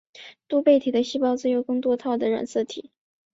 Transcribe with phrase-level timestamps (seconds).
[0.47, 2.89] 多倍体的细胞则有更多套的染色体。